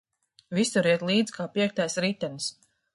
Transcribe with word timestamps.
Visur 0.59 0.89
iet 0.93 1.05
līdz 1.11 1.37
kā 1.37 1.47
piektais 1.59 2.01
ritenis. 2.09 2.53